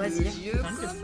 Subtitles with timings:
[0.00, 0.32] Loisir.
[0.42, 0.96] Lieu commun.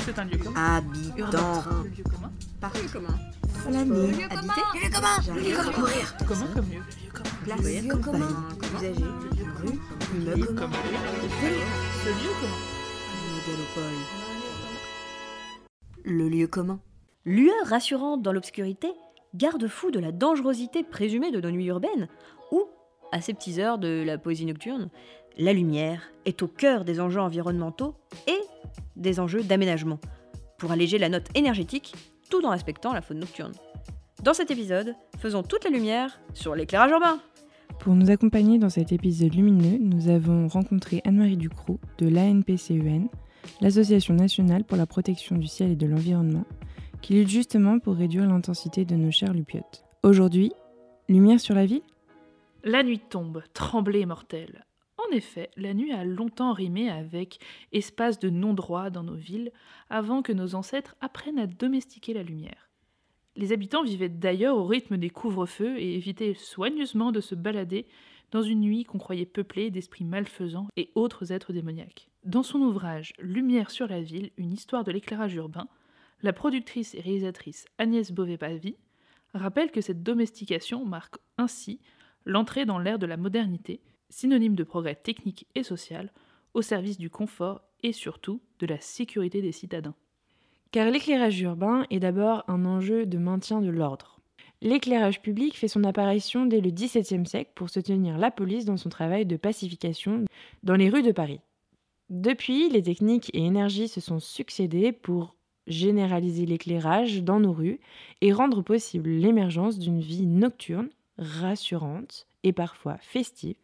[0.00, 0.60] C'est un lieu commun.
[0.60, 1.62] Habitant.
[1.84, 2.32] Le lieu commun.
[2.60, 2.82] Parc.
[2.82, 3.14] Lieu commun.
[3.62, 4.10] Famille.
[4.10, 4.40] Lieu commun.
[4.40, 4.66] Habiter.
[4.74, 5.18] Lieu commun.
[5.40, 5.72] Lieu commun.
[5.72, 6.16] Courir.
[6.26, 7.30] Comment comme lieu Le lieu commun.
[7.44, 7.62] Place.
[7.62, 8.32] Lieu commun.
[8.74, 9.04] Usager.
[9.62, 9.78] Rue.
[10.16, 10.40] Immeuble.
[10.40, 10.82] Lieu commun.
[12.02, 12.60] Ce lieu commun.
[13.46, 13.98] Mégalopole.
[16.04, 16.80] Le lieu commun.
[17.24, 18.88] Lueur rassurante dans l'obscurité,
[19.36, 22.08] garde-fou de la dangerosité présumée de nos nuits urbaines,
[22.50, 22.64] ou,
[23.12, 24.90] à ces petites heures de la poésie nocturne,
[25.38, 27.94] la lumière est au cœur des enjeux environnementaux
[28.26, 28.40] et
[28.96, 30.00] des enjeux d'aménagement,
[30.58, 31.94] pour alléger la note énergétique
[32.28, 33.52] tout en respectant la faune nocturne.
[34.22, 37.20] Dans cet épisode, faisons toute la lumière sur l'éclairage urbain.
[37.78, 43.08] Pour nous accompagner dans cet épisode lumineux, nous avons rencontré Anne-Marie Ducrot de l'ANPCEN,
[43.60, 46.44] l'Association nationale pour la protection du ciel et de l'environnement,
[47.00, 49.84] qui lutte justement pour réduire l'intensité de nos chères lupiotes.
[50.02, 50.52] Aujourd'hui,
[51.08, 51.82] lumière sur la ville
[52.64, 54.64] La nuit tombe, tremblée mortelle.
[54.98, 57.38] En effet, la nuit a longtemps rimé avec
[57.72, 59.52] espace de non-droit dans nos villes,
[59.90, 62.68] avant que nos ancêtres apprennent à domestiquer la lumière.
[63.36, 67.86] Les habitants vivaient d'ailleurs au rythme des couvre-feux et évitaient soigneusement de se balader
[68.32, 72.08] dans une nuit qu'on croyait peuplée d'esprits malfaisants et autres êtres démoniaques.
[72.24, 75.68] Dans son ouvrage Lumière sur la ville, une histoire de l'éclairage urbain,
[76.22, 78.76] la productrice et réalisatrice Agnès Beauvais-Pavie
[79.34, 81.80] rappelle que cette domestication marque ainsi
[82.24, 86.12] l'entrée dans l'ère de la modernité, synonyme de progrès technique et social,
[86.54, 89.94] au service du confort et surtout de la sécurité des citadins.
[90.70, 94.20] Car l'éclairage urbain est d'abord un enjeu de maintien de l'ordre.
[94.60, 98.88] L'éclairage public fait son apparition dès le XVIIe siècle pour soutenir la police dans son
[98.88, 100.24] travail de pacification
[100.64, 101.40] dans les rues de Paris.
[102.10, 105.36] Depuis, les techniques et énergies se sont succédées pour
[105.68, 107.80] généraliser l'éclairage dans nos rues
[108.20, 113.56] et rendre possible l'émergence d'une vie nocturne, rassurante et parfois festive.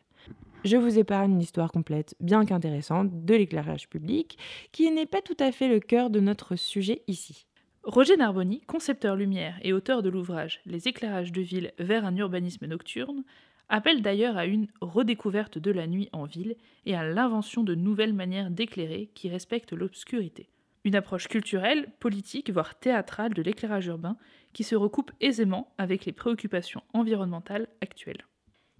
[0.64, 4.38] Je vous épargne une histoire complète, bien qu'intéressante, de l'éclairage public,
[4.72, 7.46] qui n'est pas tout à fait le cœur de notre sujet ici.
[7.82, 12.64] Roger Narboni, concepteur lumière et auteur de l'ouvrage Les éclairages de ville vers un urbanisme
[12.64, 13.24] nocturne,
[13.68, 16.56] appelle d'ailleurs à une redécouverte de la nuit en ville
[16.86, 20.48] et à l'invention de nouvelles manières d'éclairer qui respectent l'obscurité.
[20.84, 24.16] Une approche culturelle, politique, voire théâtrale de l'éclairage urbain
[24.54, 28.24] qui se recoupe aisément avec les préoccupations environnementales actuelles.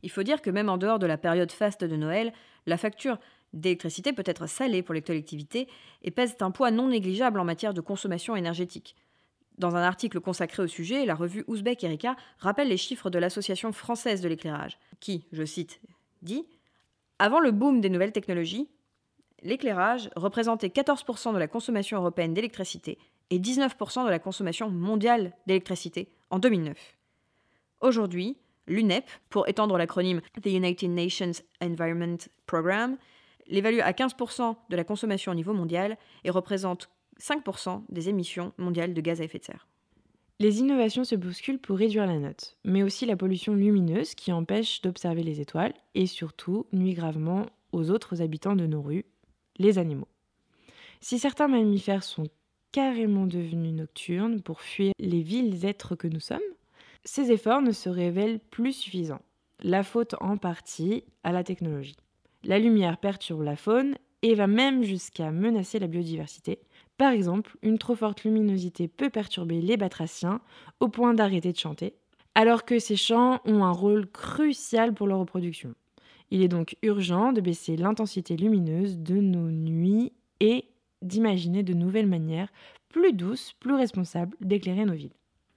[0.04, 2.34] Il faut dire que même en dehors de la période faste de Noël,
[2.66, 3.18] la facture
[3.54, 5.66] d'électricité peut être salée pour les collectivités
[6.02, 8.96] et pèse un poids non négligeable en matière de consommation énergétique.
[9.56, 13.72] Dans un article consacré au sujet, la revue Ouzbek Erika rappelle les chiffres de l'Association
[13.72, 15.80] française de l'éclairage, qui, je cite,
[16.20, 16.44] dit
[17.18, 18.68] Avant le boom des nouvelles technologies,
[19.42, 22.98] l'éclairage représentait 14% de la consommation européenne d'électricité
[23.30, 26.76] et 19% de la consommation mondiale d'électricité en 2009.
[27.80, 28.36] Aujourd'hui,
[28.66, 31.32] l'UNEP, pour étendre l'acronyme The United Nations
[31.62, 32.96] Environment Programme,
[33.46, 38.94] l'évalue à 15% de la consommation au niveau mondial et représente 5% des émissions mondiales
[38.94, 39.66] de gaz à effet de serre.
[40.40, 44.82] Les innovations se bousculent pour réduire la note, mais aussi la pollution lumineuse qui empêche
[44.82, 49.04] d'observer les étoiles et surtout nuit gravement aux autres habitants de nos rues,
[49.58, 50.08] les animaux.
[51.00, 52.26] Si certains mammifères sont
[52.72, 56.40] carrément devenus nocturnes pour fuir les vils êtres que nous sommes,
[57.04, 59.22] ces efforts ne se révèlent plus suffisants.
[59.62, 61.96] La faute en partie à la technologie.
[62.42, 66.58] La lumière perturbe la faune et va même jusqu'à menacer la biodiversité.
[66.96, 70.40] Par exemple, une trop forte luminosité peut perturber les batraciens
[70.80, 71.94] au point d'arrêter de chanter,
[72.34, 75.74] alors que ces chants ont un rôle crucial pour leur reproduction.
[76.30, 80.64] Il est donc urgent de baisser l'intensité lumineuse de nos nuits et
[81.02, 82.48] d'imaginer de nouvelles manières
[82.88, 85.12] plus douces, plus responsables d'éclairer nos villes.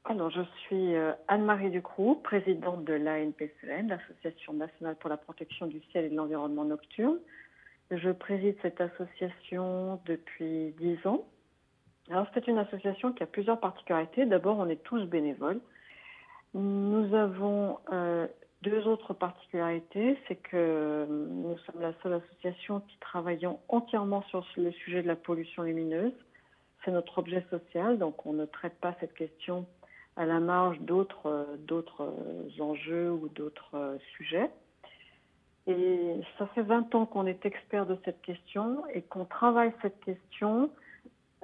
[0.09, 5.81] Alors, je suis euh, Anne-Marie Ducroux, présidente de l'ANPCN, l'Association nationale pour la protection du
[5.91, 7.19] ciel et de l'environnement nocturne.
[7.91, 11.25] Je préside cette association depuis dix ans.
[12.09, 14.25] Alors, c'est une association qui a plusieurs particularités.
[14.25, 15.59] D'abord, on est tous bénévoles.
[16.53, 18.27] Nous avons euh,
[18.61, 20.17] deux autres particularités.
[20.29, 25.17] C'est que nous sommes la seule association qui travaillons entièrement sur le sujet de la
[25.17, 26.13] pollution lumineuse.
[26.85, 29.65] C'est notre objet social, donc on ne traite pas cette question
[30.17, 32.13] à la marge d'autres d'autres
[32.59, 34.49] enjeux ou d'autres sujets.
[35.67, 39.99] Et ça fait 20 ans qu'on est expert de cette question et qu'on travaille cette
[39.99, 40.69] question,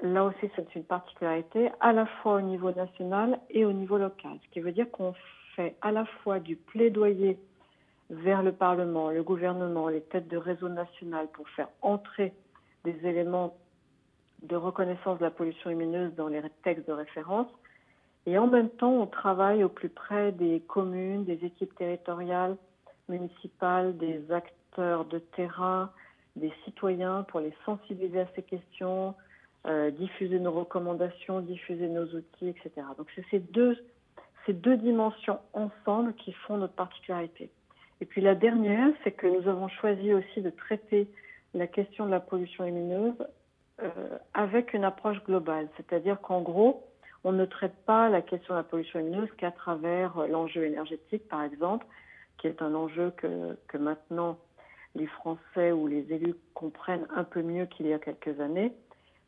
[0.02, 4.40] là aussi c'est une particularité, à la fois au niveau national et au niveau local.
[4.44, 5.14] Ce qui veut dire qu'on
[5.56, 7.38] fait à la fois du plaidoyer
[8.10, 12.34] vers le Parlement, le gouvernement, les têtes de réseau national pour faire entrer
[12.86, 13.58] des éléments
[14.44, 17.48] de reconnaissance de la pollution lumineuse dans les textes de référence.
[18.26, 22.56] Et en même temps, on travaille au plus près des communes, des équipes territoriales,
[23.10, 25.92] municipales, des acteurs de terrain,
[26.36, 29.14] des citoyens, pour les sensibiliser à ces questions,
[29.68, 32.72] euh, diffuser nos recommandations, diffuser nos outils, etc.
[32.98, 33.78] Donc c'est ces deux,
[34.46, 37.50] ces deux dimensions ensemble qui font notre particularité.
[38.02, 41.08] Et puis la dernière, c'est que nous avons choisi aussi de traiter
[41.54, 43.14] la question de la pollution lumineuse
[43.82, 45.70] euh, avec une approche globale.
[45.78, 46.84] C'est-à-dire qu'en gros,
[47.24, 51.28] on ne traite pas la question de la pollution lumineuse qu'à travers euh, l'enjeu énergétique,
[51.30, 51.86] par exemple,
[52.38, 54.38] qui est un enjeu que, que maintenant
[54.96, 58.74] les Français ou les élus comprennent un peu mieux qu'il y a quelques années.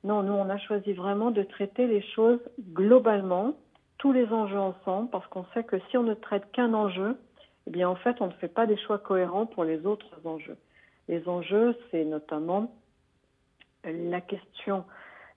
[0.04, 2.40] Non, nous, on a choisi vraiment de traiter les choses
[2.74, 3.56] globalement,
[3.98, 7.18] tous les enjeux ensemble, parce qu'on sait que si on ne traite qu'un enjeu,
[7.66, 10.58] eh bien, en fait, on ne fait pas des choix cohérents pour les autres enjeux.
[11.08, 12.72] Les enjeux, c'est notamment
[13.84, 14.86] la question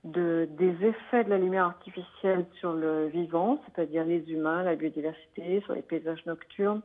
[0.04, 5.60] de, des effets de la lumière artificielle sur le vivant, c'est-à-dire les humains, la biodiversité,
[5.62, 6.82] sur les paysages nocturnes,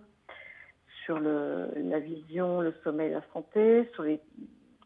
[1.06, 4.20] sur la vision, le sommeil, la santé, sur les,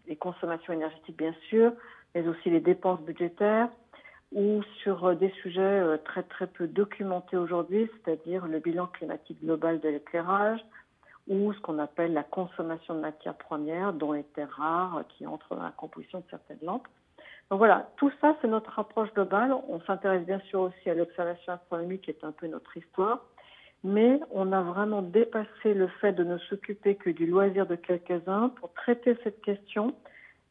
[0.07, 1.71] les, consommations énergétiques bien sûr,
[2.15, 3.69] mais aussi les dépenses budgétaires,
[4.33, 9.39] ou sur euh, des sujets euh, très très peu documentés aujourd'hui, c'est-à-dire le bilan climatique
[9.41, 10.59] global de l'éclairage,
[11.27, 15.55] ou ce qu'on appelle la consommation de matières premières, dont les terres rares qui entrent
[15.55, 16.87] dans la composition de certaines lampes.
[17.49, 19.53] Donc voilà, tout ça, c'est notre approche globale.
[19.69, 23.23] On s'intéresse bien sûr aussi à l'observation astronomique, qui est un peu notre histoire,
[23.83, 28.49] mais on a vraiment dépassé le fait de ne s'occuper que du loisir de quelques-uns
[28.49, 29.93] pour traiter cette question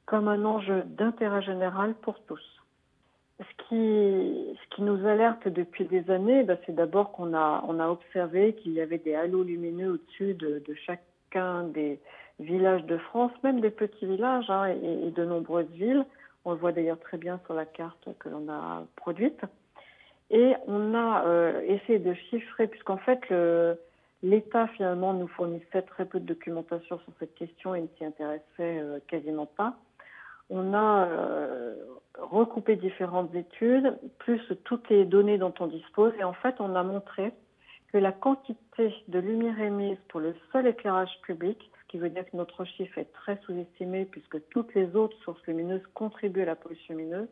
[0.06, 2.40] comme un enjeu d'intérêt général pour tous.
[3.38, 7.78] Ce qui, ce qui nous alerte depuis des années, ben, c'est d'abord qu'on a, on
[7.81, 12.00] a observé qu'il y avait des halos lumineux au-dessus de, chacun des
[12.40, 16.06] villages de France, même des petits villages hein, et, de nombreuses villes.
[16.46, 19.43] On le voit d'ailleurs très bien sur la carte que l'on a produite.
[20.31, 23.20] Et on a euh, essayé de chiffrer, puisqu'en fait,
[24.22, 28.40] l'État finalement nous fournissait très peu de documentation sur cette question et ne s'y intéressait
[28.60, 29.76] euh, quasiment pas
[30.50, 31.75] on a euh,
[32.19, 36.82] recoupé différentes études, plus toutes les données dont on dispose, et en fait, on a
[36.82, 37.32] montré
[37.92, 42.28] que la quantité de lumière émise pour le seul éclairage public, ce qui veut dire
[42.28, 46.56] que notre chiffre est très sous-estimé puisque toutes les autres sources lumineuses contribuent à la
[46.56, 47.28] pollution lumineuse,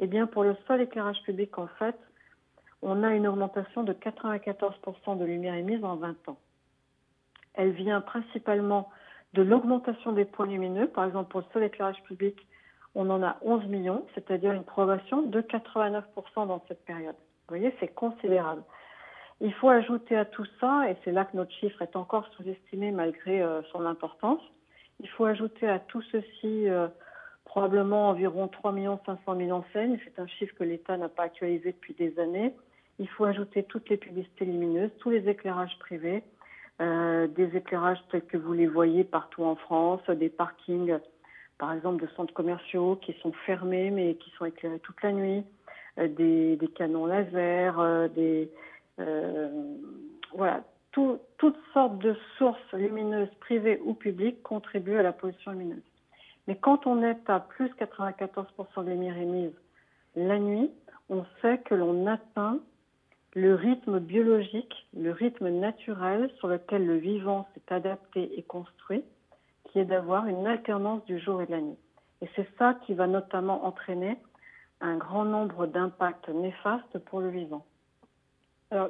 [0.00, 1.96] eh bien, pour le seul éclairage public, en fait,
[2.82, 6.38] on a une augmentation de 94% de lumière émise en 20 ans.
[7.54, 8.90] Elle vient principalement
[9.32, 10.88] de l'augmentation des points lumineux.
[10.88, 12.46] Par exemple, pour le seul éclairage public,
[12.94, 16.02] on en a 11 millions, c'est-à-dire une progression de 89%
[16.46, 17.16] dans cette période.
[17.16, 18.62] Vous voyez, c'est considérable.
[19.40, 22.92] Il faut ajouter à tout ça, et c'est là que notre chiffre est encore sous-estimé
[22.92, 24.40] malgré euh, son importance,
[25.00, 26.86] il faut ajouter à tout ceci euh,
[27.44, 31.94] probablement environ 3 500 000 enseignes, c'est un chiffre que l'État n'a pas actualisé depuis
[31.94, 32.54] des années.
[33.00, 36.22] Il faut ajouter toutes les publicités lumineuses, tous les éclairages privés,
[36.80, 40.96] euh, des éclairages tels que vous les voyez partout en France, des parkings,
[41.58, 45.44] par exemple, de centres commerciaux qui sont fermés mais qui sont éclairés toute la nuit,
[45.98, 48.48] des, canons laser, des
[48.98, 55.82] voilà, tout, toutes sortes de sources lumineuses privées ou publiques contribuent à la pollution lumineuse.
[56.46, 59.52] Mais quand on est à plus 94% de lumière émise
[60.16, 60.70] la nuit,
[61.08, 62.60] on sait que l'on atteint
[63.34, 69.04] le rythme biologique, le rythme naturel sur lequel le vivant s'est adapté et construit,
[69.64, 71.78] qui est d'avoir une alternance du jour et de la nuit.
[72.22, 74.16] Et c'est ça qui va notamment entraîner
[74.80, 77.64] un grand nombre d'impacts néfastes pour le vivant.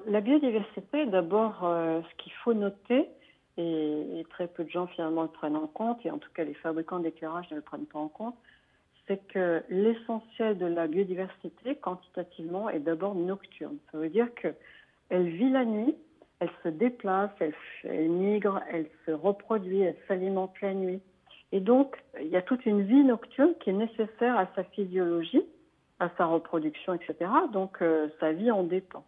[0.07, 3.09] La biodiversité, d'abord, euh, ce qu'il faut noter,
[3.59, 6.55] et, très peu de gens finalement le prennent en compte, et en tout cas les
[6.55, 8.37] fabricants d'éclairage ne le prennent pas en compte,
[9.07, 13.77] c'est que l'essentiel de la biodiversité, quantitativement, est d'abord nocturne.
[13.93, 15.95] Ça veut dire qu'elle vit la nuit,
[16.41, 21.01] elle se déplace, elle, elle migre, elle se reproduit, elle s'alimente la nuit.
[21.53, 25.45] Et donc, il y a toute une vie nocturne qui est nécessaire à sa physiologie,
[26.01, 27.31] à sa reproduction, etc.
[27.53, 29.05] Donc, euh, sa vie en dépend.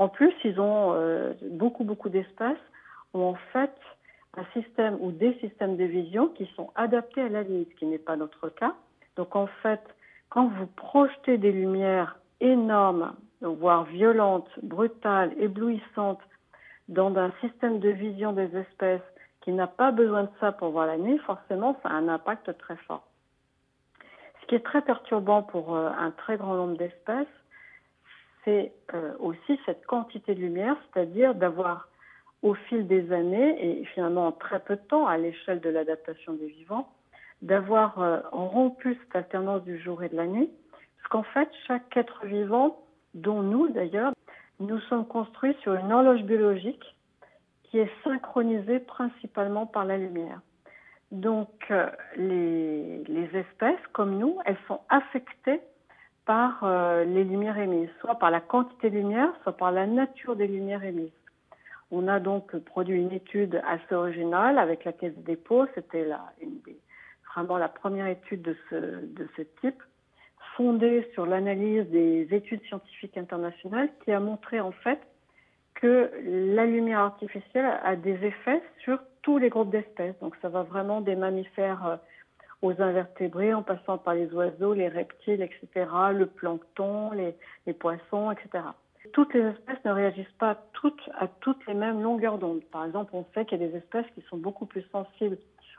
[0.00, 2.56] En plus, ils ont euh, beaucoup, beaucoup d'espèces
[3.12, 3.74] ont en fait
[4.34, 7.84] un système ou des systèmes de vision qui sont adaptés à la nuit, ce qui
[7.84, 8.74] n'est pas notre cas.
[9.16, 9.82] Donc en fait,
[10.30, 16.22] quand vous projetez des lumières énormes, voire violentes, brutales, éblouissantes,
[16.88, 19.02] dans un système de vision des espèces
[19.42, 22.56] qui n'a pas besoin de ça pour voir la nuit, forcément, ça a un impact
[22.56, 23.06] très fort.
[24.40, 27.26] Ce qui est très perturbant pour euh, un très grand nombre d'espèces,
[28.44, 31.88] c'est euh, aussi cette quantité de lumière, c'est-à-dire d'avoir
[32.42, 36.32] au fil des années, et finalement en très peu de temps à l'échelle de l'adaptation
[36.32, 36.88] des vivants,
[37.42, 40.50] d'avoir euh, rompu cette alternance du jour et de la nuit,
[40.96, 42.78] parce qu'en fait, chaque être vivant,
[43.14, 44.12] dont nous d'ailleurs,
[44.58, 46.84] nous sommes construits sur une horloge biologique
[47.64, 50.40] qui est synchronisée principalement par la lumière.
[51.12, 55.60] Donc, euh, les, les, espèces, comme nous, elles sont affectées
[56.30, 60.36] par euh, les lumières émises, soit par la quantité de lumière, soit par la nature
[60.36, 61.10] des lumières émises.
[61.90, 65.66] On a donc produit une étude assez originale avec la Caisse des dépôts.
[65.74, 66.06] C'était
[67.34, 69.82] vraiment la première étude de ce, type,
[70.56, 75.00] fondée sur l'analyse des études scientifiques internationales, qui a montré en fait
[75.74, 76.12] que
[76.54, 80.16] la lumière artificielle a des effets sur tous les groupes d'espèces.
[80.20, 81.96] Donc ça va vraiment des mammifères euh,
[82.62, 88.64] aux invertébrés, en passant par les oiseaux, les reptiles, etc., le plancton, les, poissons, etc.
[89.12, 92.62] Toutes les espèces ne réagissent pas toutes à toutes les mêmes longueurs d'onde.
[92.70, 95.38] Par exemple, on sait qu'il y a des espèces qui sont beaucoup plus sensibles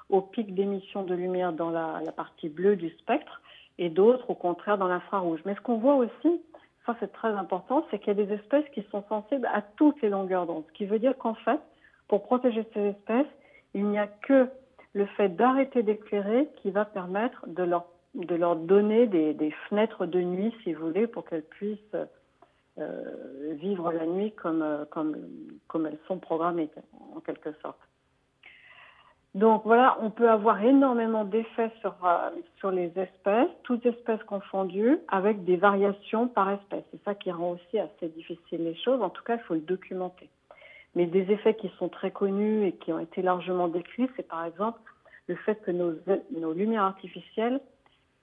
[0.09, 3.41] au pic d'émission de lumière dans la partie bleue du spectre
[3.77, 5.39] et d'autres au contraire dans l'infrarouge.
[5.45, 6.41] Mais ce qu'on voit aussi,
[6.85, 10.01] ça c'est très important, c'est qu'il y a des espèces qui sont sensibles à toutes
[10.01, 10.63] les longueurs d'onde.
[10.67, 11.59] Ce qui veut dire qu'en fait,
[12.07, 13.27] pour protéger ces espèces,
[13.73, 14.49] il n'y a que
[14.93, 20.05] le fait d'arrêter d'éclairer qui va permettre de leur, de leur donner des, des fenêtres
[20.05, 21.95] de nuit, si vous voulez, pour qu'elles puissent
[22.77, 25.15] euh, vivre la nuit comme, euh, comme,
[25.67, 26.69] comme elles sont programmées,
[27.15, 27.79] en quelque sorte.
[29.33, 34.97] Donc voilà, on peut avoir énormément d'effets sur, euh, sur les espèces, toutes espèces confondues,
[35.07, 36.83] avec des variations par espèce.
[36.91, 39.01] C'est ça qui rend aussi assez difficile les choses.
[39.01, 40.29] En tout cas, il faut le documenter.
[40.95, 44.45] Mais des effets qui sont très connus et qui ont été largement décrits, c'est par
[44.45, 44.79] exemple
[45.27, 45.93] le fait que nos,
[46.31, 47.61] nos lumières artificielles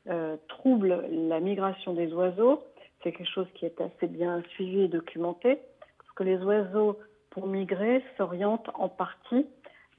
[0.08, 2.62] euh, troublent la migration des oiseaux.
[3.02, 5.58] C'est quelque chose qui est assez bien suivi et documenté,
[5.98, 6.98] parce que les oiseaux,
[7.30, 9.46] pour migrer, s'orientent en partie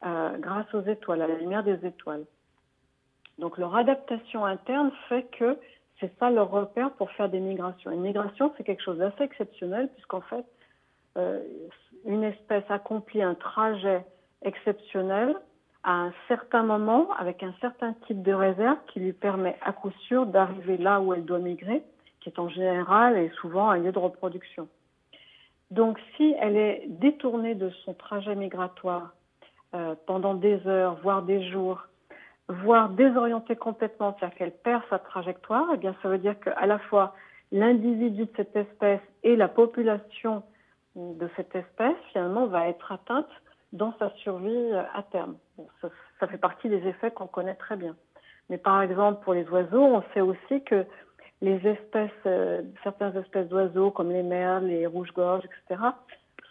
[0.06, 2.26] euh, grâce aux étoiles, à la lumière des étoiles.
[3.40, 5.58] Donc leur adaptation interne fait que
[6.00, 7.92] c'est ça leur repère pour faire des migrations.
[7.92, 10.46] Une migration, c'est quelque chose d'assez exceptionnel, puisqu'en fait,
[11.18, 11.44] euh,
[12.06, 14.06] une espèce accomplit un trajet
[14.42, 15.36] exceptionnel
[15.84, 19.92] à un certain moment avec un certain type de réserve qui lui permet à coup
[20.08, 21.84] sûr d'arriver là où elle doit migrer,
[22.20, 24.68] qui est en général et souvent un lieu de reproduction.
[25.72, 29.14] Donc si elle est détournée de son trajet migratoire
[29.76, 31.82] euh, pendant des heures, voire des jours,
[32.48, 36.80] voire désorientée complètement, c'est-à-dire qu'elle perd sa trajectoire, eh bien ça veut dire qu'à la
[36.80, 37.14] fois
[37.52, 40.44] l'individu de cette espèce et la population
[41.00, 43.30] de cette espèce, finalement, va être atteinte
[43.72, 45.36] dans sa survie euh, à terme.
[45.82, 47.96] ça, fait partie des effets qu'on connaît très bien.
[48.50, 50.86] Mais par exemple, pour les oiseaux, on sait aussi que
[51.42, 55.82] les espèces, euh, certaines espèces d'oiseaux, comme les merles, les rouges-gorges, etc.,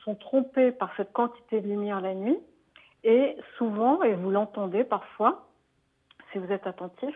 [0.04, 2.38] sont trompées par cette quantité de lumière la nuit
[3.04, 5.46] et souvent, et vous l'entendez parfois,
[6.32, 7.14] si vous êtes attentif,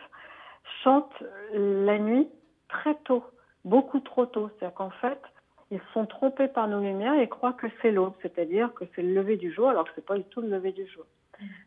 [0.83, 1.23] chantent
[1.53, 2.29] la nuit
[2.69, 3.25] très tôt,
[3.65, 4.51] beaucoup trop tôt.
[4.51, 5.21] C'est-à-dire qu'en fait,
[5.73, 9.15] ils sont trompés par nos lumières et croient que c'est l'aube, c'est-à-dire que c'est le
[9.15, 11.05] lever du jour, alors que c'est pas du tout le lever du jour.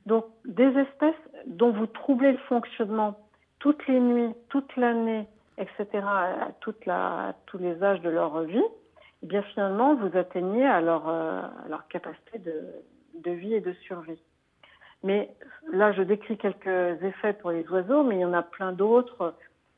[0.05, 1.15] Donc, des espèces
[1.47, 3.19] dont vous troublez le fonctionnement
[3.57, 8.43] toutes les nuits, toute l'année, etc., à, toute la, à tous les âges de leur
[8.43, 8.63] vie,
[9.24, 12.62] eh bien finalement, vous atteignez à leur, euh, à leur capacité de,
[13.15, 14.21] de vie et de survie.
[15.01, 15.31] Mais
[15.71, 19.33] là, je décris quelques effets pour les oiseaux, mais il y en a plein d'autres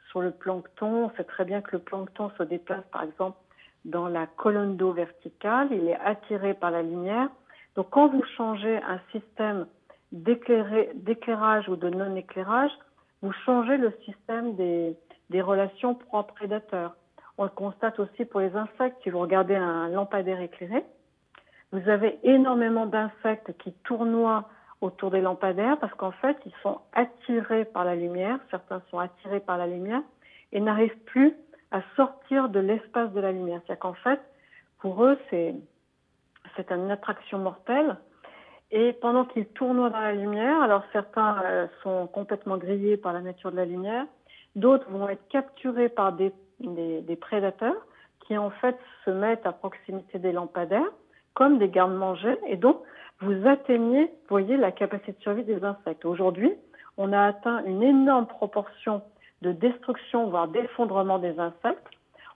[0.09, 1.05] sur le plancton.
[1.05, 3.37] On sait très bien que le plancton se déplace, par exemple,
[3.87, 7.29] dans la colonne d'eau verticale, il est attiré par la lumière.
[7.75, 9.65] Donc quand vous changez un système
[10.11, 12.71] d'éclairage ou de non-éclairage,
[13.21, 14.95] vous changez le système des,
[15.41, 16.95] relations proies-prédateurs.
[17.37, 18.97] On le constate aussi pour les insectes.
[19.03, 20.83] Si vous regardez un lampadaire éclairé,
[21.71, 24.49] vous avez énormément d'insectes qui tournoient
[24.81, 28.39] autour des lampadaires parce qu'en fait, ils sont attirés par la lumière.
[28.51, 30.01] Certains sont attirés par la lumière
[30.51, 31.35] et n'arrivent plus
[31.71, 33.61] à sortir de l'espace de la lumière.
[33.65, 34.19] C'est-à-dire qu'en fait,
[34.79, 35.55] pour eux, c'est,
[36.55, 37.97] c'est une attraction mortelle.
[38.71, 43.21] Et pendant qu'ils tournoient dans la lumière, alors certains euh, sont complètement grillés par la
[43.21, 44.05] nature de la lumière,
[44.55, 47.77] d'autres vont être capturés par des, des, prédateurs
[48.25, 50.91] qui en fait se mettent à proximité des lampadaires
[51.33, 52.81] comme des gardes-manger et donc
[53.21, 56.05] vous atteignez, voyez, la capacité de survie des insectes.
[56.05, 56.51] Aujourd'hui,
[56.97, 59.01] on a atteint une énorme proportion
[59.41, 61.87] de destruction, voire d'effondrement des insectes.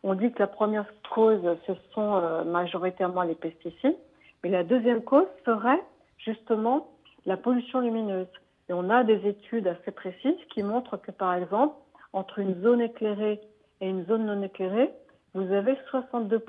[0.03, 3.97] On dit que la première cause, ce sont euh, majoritairement les pesticides,
[4.43, 5.81] mais la deuxième cause serait
[6.17, 6.87] justement
[7.25, 8.27] la pollution lumineuse.
[8.69, 11.75] Et on a des études assez précises qui montrent que, par exemple,
[12.13, 13.41] entre une zone éclairée
[13.79, 14.91] et une zone non éclairée,
[15.33, 16.39] vous avez 62%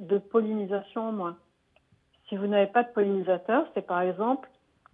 [0.00, 1.36] de pollinisation en moins.
[2.28, 4.48] Si vous n'avez pas de pollinisateur, c'est par exemple,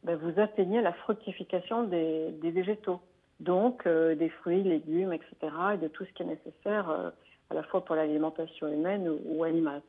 [0.04, 3.00] ben, vous atteignez la fructification des, des végétaux
[3.42, 5.34] donc euh, des fruits, légumes, etc.,
[5.75, 7.11] et de tout ce qui est nécessaire euh,
[7.50, 9.82] à la fois pour l'alimentation humaine ou, animale.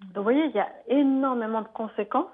[0.00, 2.30] Donc vous voyez, il y a énormément de conséquences,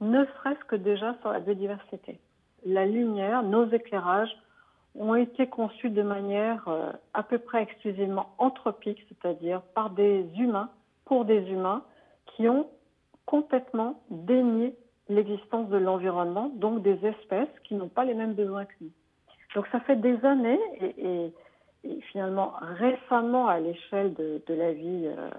[0.00, 2.18] ne serait-ce que déjà sur la biodiversité.
[2.64, 4.34] la lumière, nos éclairages
[4.94, 10.70] ont été conçus de manière euh, à peu près exclusivement anthropique, c'est-à-dire par des humains,
[11.04, 11.82] pour des humains,
[12.26, 12.68] qui ont
[13.26, 14.74] complètement dénié
[15.08, 18.90] l'existence de l'environnement, donc des espèces qui n'ont pas les mêmes besoins que nous.
[19.54, 21.32] Donc ça fait des années et,
[22.10, 25.30] finalement récemment à l'échelle de, la vie euh,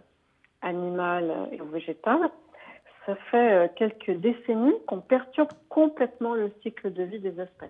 [0.61, 2.31] animale et végétale,
[3.05, 7.69] ça fait euh, quelques décennies qu'on perturbe complètement le cycle de vie des espèces.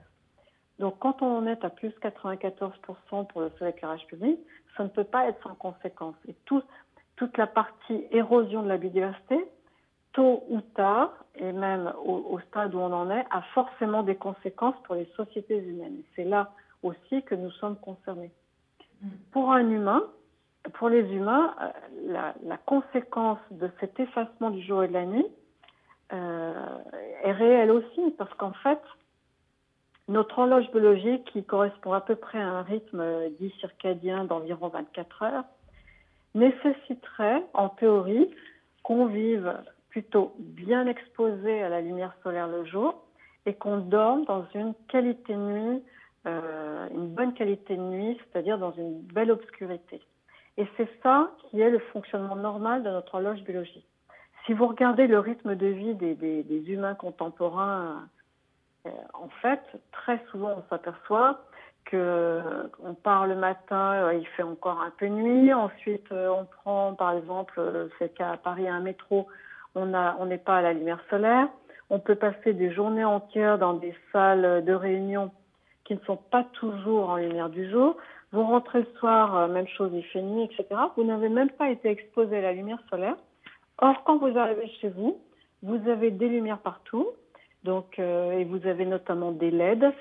[0.80, 4.40] Donc quand on est à plus 94% pour le seul éclairage public,
[4.78, 6.16] ça ne peut pas être sans conséquence.
[6.28, 9.46] Et toute la partie érosion de la biodiversité,
[10.14, 14.76] tôt ou tard, et même au, stade où on en est, a forcément des conséquences
[14.84, 16.02] pour les sociétés humaines.
[16.16, 16.52] C'est là
[16.84, 18.32] aussi que nous sommes concernés.
[19.02, 19.08] Mm.
[19.32, 20.04] Pour un humain,
[20.74, 25.28] pour les humains, euh, la, conséquence de cet effacement du jour et de la nuit
[26.12, 26.78] euh,
[27.24, 28.80] est réelle aussi, parce qu'en fait,
[30.08, 35.24] notre horloge biologique, qui correspond à peu près à un rythme dit circadien d'environ 24
[35.24, 35.44] heures,
[36.36, 38.30] nécessiterait, en théorie,
[38.84, 39.54] qu'on vive
[39.90, 43.04] plutôt bien exposé à la lumière solaire le jour
[43.46, 45.84] et qu'on dorme dans une qualité de nuit,
[46.28, 50.02] euh, une bonne qualité de nuit, c'est-à-dire dans une belle obscurité.
[50.58, 53.88] Et c'est ça qui est le fonctionnement normal de notre horloge biologique.
[54.46, 58.08] Si vous regardez le rythme de vie des, humains contemporains,
[58.86, 61.42] euh, en fait, très souvent on s'aperçoit
[61.86, 62.42] que
[62.84, 65.54] on part le matin, euh, il fait encore un peu nuit.
[65.54, 69.28] Ensuite, on prend, par exemple, c'est qu'à Paris un métro,
[69.76, 71.48] on n'est pas à la lumière solaire.
[71.90, 75.32] On peut passer des journées entières dans des salles de réunion
[75.86, 77.98] qui ne sont pas toujours en lumière du jour.
[78.32, 80.66] Vous rentrez le soir, euh, même chose, il fait nuit, etc.
[80.96, 83.16] Vous n'avez même pas été exposé à la lumière solaire.
[83.80, 85.20] Or, quand vous arrivez chez vous,
[85.64, 87.08] vous avez des lumières partout.
[87.64, 89.92] Donc, euh, et vous avez notamment des LED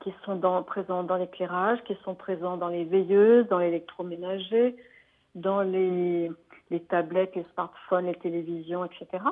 [0.00, 4.76] qui sont présents dans l'éclairage, qui sont présents dans les veilleuses, dans l'électroménager,
[5.34, 6.30] dans les,
[6.70, 9.22] les tablettes, les smartphones, les télévisions, etc.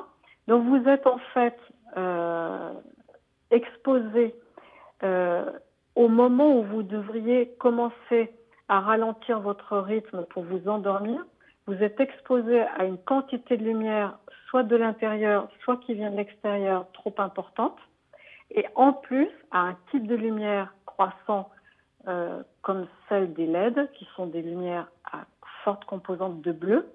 [0.47, 1.57] Donc vous êtes en fait
[1.97, 2.73] euh,
[3.51, 4.35] exposé
[5.03, 5.51] euh,
[5.95, 8.31] au moment où vous devriez commencer
[8.67, 11.25] à ralentir votre rythme pour vous endormir.
[11.67, 14.17] Vous êtes exposé à une quantité de lumière,
[14.49, 17.77] soit de l'intérieur, soit qui vient de l'extérieur, trop importante.
[18.51, 21.49] Et en plus, à un type de lumière croissant
[22.07, 25.25] euh, comme celle des LED, qui sont des lumières à
[25.63, 26.87] forte composante de bleu,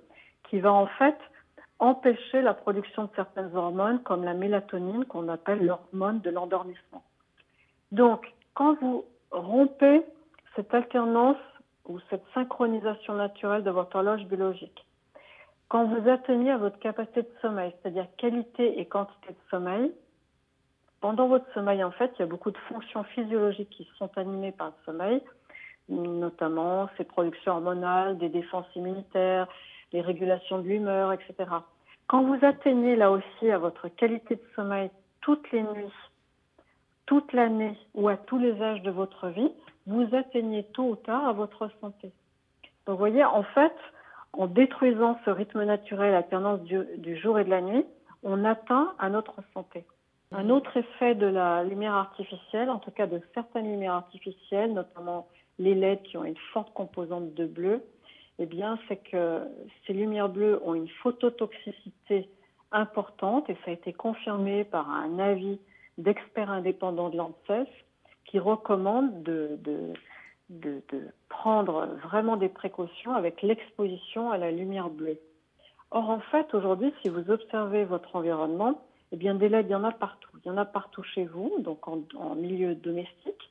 [0.48, 1.16] qui va en fait
[1.78, 7.02] empêcher la production de certaines hormones comme la mélatonine qu'on appelle l'hormone de l'endormissement.
[7.92, 10.02] Donc, quand vous rompez
[10.56, 11.36] cette alternance
[11.84, 14.84] ou cette synchronisation naturelle de votre horloge biologique,
[15.68, 19.92] quand vous atteignez à votre capacité de sommeil, c'est-à-dire qualité et quantité de sommeil,
[21.00, 24.50] pendant votre sommeil, en fait, il y a beaucoup de fonctions physiologiques qui sont animées
[24.50, 25.22] par le sommeil,
[25.88, 29.46] notamment ces productions hormonales, des défenses immunitaires,
[29.92, 31.34] les régulations de l'humeur, etc.
[32.06, 35.92] Quand vous atteignez là aussi à votre qualité de sommeil toutes les nuits,
[37.06, 39.50] toute l'année ou à tous les âges de votre vie,
[39.86, 42.12] vous atteignez tôt ou tard à votre santé.
[42.86, 43.74] Donc vous voyez, en fait,
[44.32, 47.84] en détruisant ce rythme naturel, alternance du, du jour et de la nuit,
[48.22, 49.84] on atteint à notre santé.
[50.32, 55.26] Un autre effet de la lumière artificielle, en tout cas de certaines lumières artificielles, notamment
[55.58, 57.82] les LED qui ont une forte composante de bleu,
[58.38, 59.42] eh bien, c'est que
[59.86, 62.28] ces lumières bleues ont une phototoxicité
[62.70, 65.58] importante et ça a été confirmé par un avis
[65.96, 67.68] d'experts indépendants de l'ANSES
[68.24, 69.94] qui recommande de,
[71.28, 75.18] prendre vraiment des précautions avec l'exposition à la lumière bleue.
[75.90, 79.74] Or, en fait, aujourd'hui, si vous observez votre environnement, eh bien, des LED, il y
[79.74, 80.30] en a partout.
[80.44, 83.48] Il y en a partout chez vous, donc en milieu domestique.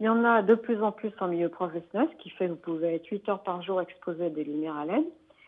[0.00, 2.52] Il y en a de plus en plus en milieu professionnel, ce qui fait que
[2.52, 5.04] vous pouvez être 8 heures par jour exposé à des lumières à LED.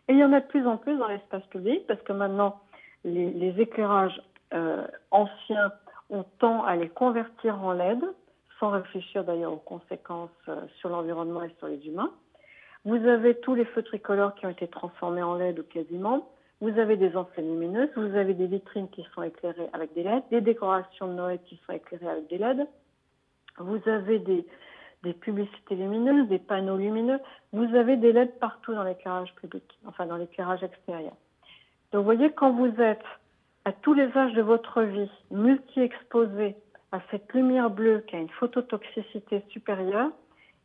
[0.08, 2.60] Et il y en a de plus en plus dans l'espace public, parce que maintenant,
[3.04, 4.20] les, éclairages
[4.52, 5.72] euh, anciens,
[6.10, 8.02] on tend à les convertir en LED,
[8.58, 12.10] sans réfléchir d'ailleurs aux conséquences euh, sur l'environnement et sur les humains.
[12.84, 16.28] Vous avez tous les feux tricolores qui ont été transformés en LED ou quasiment.
[16.60, 20.24] Vous avez des enseignes lumineuses, vous avez des vitrines qui sont éclairées avec des LED,
[20.30, 22.66] des décorations de Noël qui sont éclairées avec des LED.
[23.60, 24.44] Vous avez des,
[25.20, 27.20] publicités lumineuses, des panneaux lumineux.
[27.52, 31.12] Vous avez des LED partout dans l'éclairage public, enfin dans l'éclairage extérieur.
[31.92, 33.04] Donc vous voyez, quand vous êtes
[33.64, 36.56] à tous les âges de votre vie multi-exposé
[36.92, 40.10] à cette lumière bleue qui a une phototoxicité supérieure,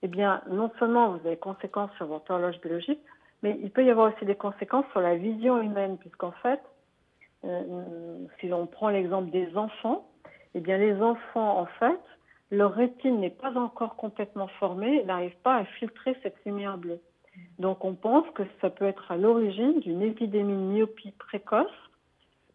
[0.02, 3.00] eh bien, non seulement vous avez des conséquences sur votre horloge biologique,
[3.44, 6.62] mais il peut y avoir aussi des conséquences sur la vision humaine, puisqu'en fait,
[7.44, 10.08] euh, si on prend l'exemple des enfants,
[10.54, 12.00] eh bien, les enfants, en fait,
[12.52, 17.00] leur rétine n'est pas encore complètement formée, n'arrive pas à filtrer cette lumière bleue.
[17.60, 21.68] Donc on pense que ça peut être à l'origine d'une épidémie de myopie précoce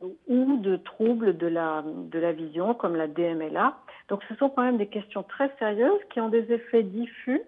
[0.01, 3.77] ou de troubles de la, de la vision comme la DMLA.
[4.09, 7.43] Donc ce sont quand même des questions très sérieuses qui ont des effets diffus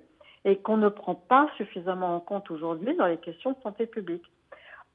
[0.44, 4.24] et qu'on ne prend pas suffisamment en compte aujourd'hui dans les questions de santé publique.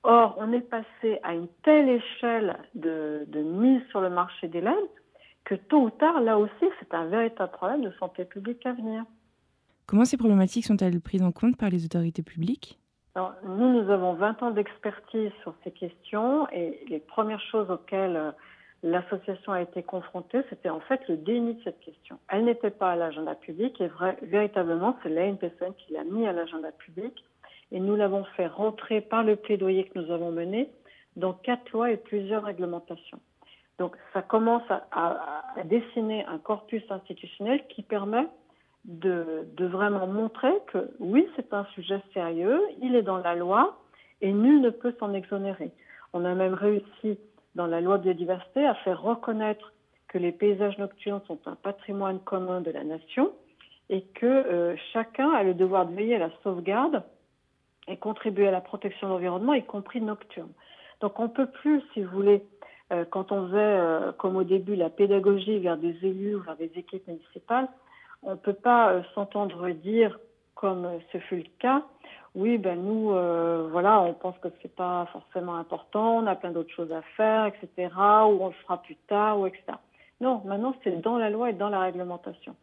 [0.03, 4.61] Or, on est passé à une telle échelle de, de mise sur le marché des
[4.61, 4.87] lèvres
[5.47, 9.05] que tôt ou tard, là aussi, c'est un véritable problème de santé publique à venir.
[9.85, 12.77] Comment ces problématiques sont-elles prises en compte par les autorités publiques?
[13.15, 18.17] Alors, Nous, nous avons 20 ans d'expertise sur ces questions et les premières choses auxquelles
[18.17, 18.31] euh,
[18.83, 22.19] l'association a été confrontée, c'était en fait le déni de cette question.
[22.27, 26.33] Elle n'était pas à l'agenda public et vrai, véritablement, c'est l'ANPSN qui l'a mis à
[26.33, 27.23] l'agenda public
[27.71, 30.69] et nous l'avons fait rentrer par le plaidoyer que nous avons mené
[31.15, 33.21] dans quatre lois et plusieurs réglementations.
[33.77, 38.27] Donc ça commence à, dessiner un corpus institutionnel qui permet
[38.85, 43.77] de, vraiment montrer que oui, c'est un sujet sérieux, il est dans la loi
[44.21, 45.71] et nul ne peut s'en exonérer.
[46.13, 47.19] On a même réussi
[47.55, 49.73] dans la loi biodiversité à faire reconnaître
[50.07, 53.31] que les paysages nocturnes sont un patrimoine commun de la nation
[53.89, 57.03] et que euh, chacun a le devoir de veiller à la sauvegarde
[57.87, 60.51] et contribuer à la protection de l'environnement, y compris nocturne.
[61.01, 62.43] Donc on ne peut plus, si vous voulez,
[63.09, 66.71] quand on faisait, euh, comme au début, la pédagogie vers des élus ou vers des
[66.75, 67.67] équipes municipales,
[68.23, 70.19] on ne peut pas euh, s'entendre dire,
[70.55, 71.83] comme ce fut le cas,
[72.35, 76.51] oui, ben nous, euh, voilà, on pense que c'est pas forcément important, on a plein
[76.51, 79.63] d'autres choses à faire, etc., ou on le fera plus tard, ou etc.
[80.21, 82.55] Non, maintenant c'est dans la loi et dans la réglementation.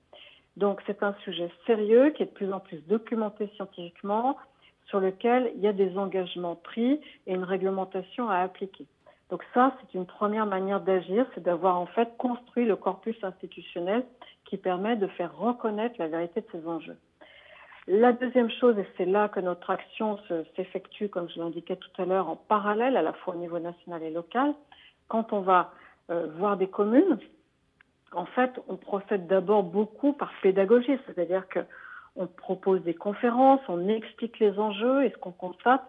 [0.57, 4.37] Donc c'est un sujet sérieux qui est de plus en plus documenté scientifiquement,
[4.87, 8.87] sur lequel il y a des engagements pris et une réglementation à appliquer.
[9.31, 14.05] Donc ça, c'est une première manière d'agir, c'est d'avoir en fait construit le corpus institutionnel
[14.45, 16.99] qui permet de faire reconnaître la vérité de ces enjeux.
[17.87, 20.19] La deuxième chose, et c'est là que notre action
[20.57, 24.03] s'effectue, comme je l'indiquais tout à l'heure, en parallèle, à la fois au niveau national
[24.03, 24.55] et local,
[25.09, 25.73] quand on va
[26.11, 27.19] euh, voir des communes,
[28.13, 31.61] en fait, on procède d'abord beaucoup par pédagogie, c'est-à-dire que
[32.17, 35.85] on propose des conférences, on explique les enjeux, et ce qu'on constate,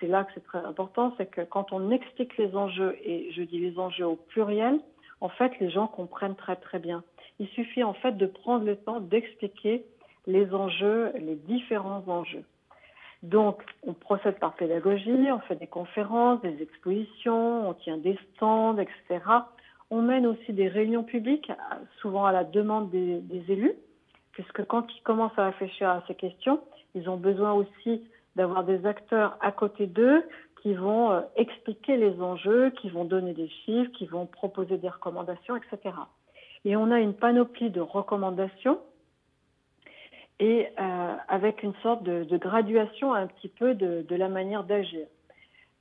[0.00, 3.42] c'est là que c'est très important, c'est que quand on explique les enjeux, et je
[3.42, 4.80] dis les enjeux au pluriel,
[5.20, 7.02] en fait, les gens comprennent très très bien.
[7.38, 9.84] Il suffit en fait de prendre le temps d'expliquer
[10.26, 12.44] les enjeux, les différents enjeux.
[13.22, 18.78] Donc, on procède par pédagogie, on fait des conférences, des expositions, on tient des stands,
[18.78, 19.24] etc.
[19.90, 21.50] On mène aussi des réunions publiques,
[22.00, 23.74] souvent à la demande des, des élus,
[24.32, 26.60] puisque quand ils commencent à réfléchir à ces questions,
[26.94, 28.02] ils ont besoin aussi
[28.38, 30.24] d'avoir des acteurs à côté d'eux
[30.62, 34.88] qui vont euh, expliquer les enjeux, qui vont donner des chiffres, qui vont proposer des
[34.88, 35.94] recommandations, etc.
[36.64, 38.78] Et on a une panoplie de recommandations
[40.38, 45.06] et euh, avec une sorte de, graduation un petit peu de, de la manière d'agir.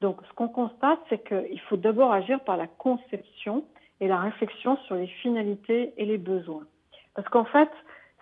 [0.02, 3.66] Donc ce qu'on constate, c'est qu'il faut d'abord agir par la conception
[4.00, 6.66] et la réflexion sur les finalités et les besoins.
[7.14, 7.70] Parce qu'en fait,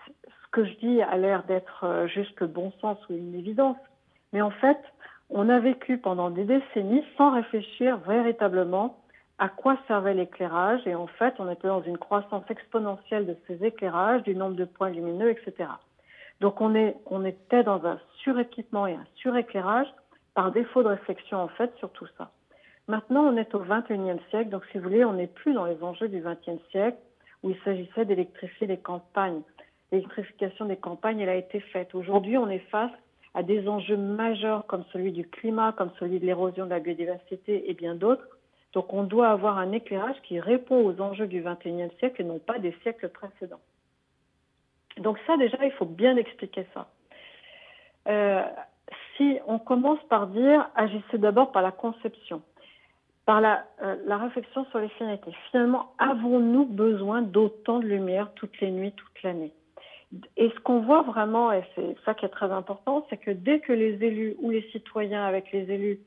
[0.07, 3.77] ce que je dis a l'air d'être euh, juste le bon sens ou une évidence,
[4.35, 4.77] mais en fait,
[5.29, 8.97] on a vécu pendant des décennies sans réfléchir véritablement
[9.37, 13.63] à quoi servait l'éclairage et en fait, on était dans une croissance exponentielle de ces
[13.63, 15.69] éclairages, du nombre de points lumineux, etc.
[16.41, 16.75] Donc on,
[17.23, 19.87] était dans un suréquipement et un suréclairage
[20.33, 22.29] par défaut de réflexion en fait sur tout ça.
[22.89, 25.81] Maintenant, on est au 21e siècle, donc si vous voulez, on n'est plus dans les
[25.81, 26.97] enjeux du 20e siècle
[27.41, 29.43] où il s'agissait d'électrifier les campagnes.
[29.93, 31.95] L'électrification des campagnes, elle a été faite.
[31.95, 32.91] Aujourd'hui, on est face
[33.35, 37.69] à des enjeux majeurs comme celui du climat, comme celui de l'érosion de la biodiversité
[37.69, 38.25] et bien d'autres.
[38.71, 42.39] Donc on doit avoir un éclairage qui répond aux enjeux du 21e siècle et non
[42.39, 43.59] pas des siècles précédents.
[44.97, 46.87] Donc ça déjà, il faut bien expliquer ça.
[48.07, 48.41] Euh,
[49.17, 52.41] si on commence par dire agissez d'abord par la conception,
[53.25, 55.31] par la, euh, la réflexion sur les finalités.
[55.51, 59.51] Finalement, avons-nous besoin d'autant de lumière toutes les nuits, toute l'année?
[60.37, 63.59] Et ce qu'on voit vraiment, et c'est ça qui est très important, c'est que dès
[63.59, 65.99] que les élus ou les citoyens avec les élus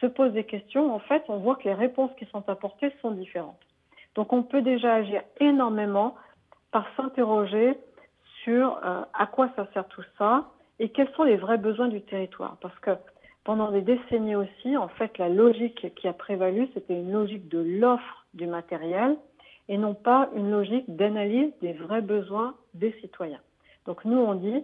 [0.00, 3.10] se posent des questions, en fait, on voit que les réponses qui sont apportées sont
[3.10, 3.60] différentes.
[4.14, 6.14] Donc on peut déjà agir énormément
[6.70, 7.78] par s'interroger
[8.44, 12.00] sur euh, à quoi ça sert tout ça et quels sont les vrais besoins du
[12.02, 12.56] territoire.
[12.60, 12.90] Parce que
[13.44, 17.58] pendant des décennies aussi, en fait, la logique qui a prévalu, c'était une logique de
[17.58, 19.16] l'offre du matériel
[19.72, 23.40] et non pas une logique d'analyse des vrais besoins des citoyens.
[23.86, 24.62] Donc nous, on dit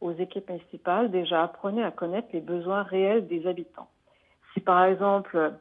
[0.00, 3.88] aux équipes municipales, déjà apprenez à connaître les besoins réels des habitants.
[4.52, 5.54] Si par exemple,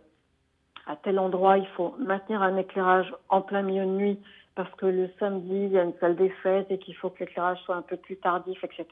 [0.86, 4.20] à tel endroit, il faut maintenir un éclairage en plein milieu de nuit,
[4.54, 7.22] parce que le samedi, il y a une salle des fêtes et qu'il faut que
[7.22, 8.86] l'éclairage soit un peu plus tardif, etc.